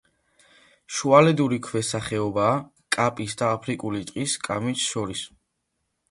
[0.99, 2.55] შუალედური ქვესახეობაა
[2.97, 5.23] კაპის და აფრიკულ ტყის კამეჩს შორის.